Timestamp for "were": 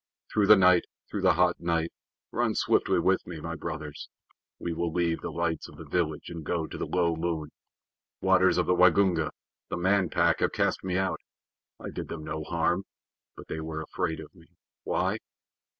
13.59-13.83